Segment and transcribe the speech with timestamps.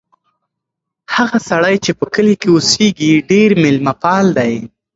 [1.15, 4.53] هغه سړی چې په کلي کې اوسیږي ډېر مېلمه پال دی.